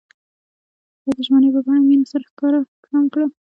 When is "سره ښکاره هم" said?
2.11-3.05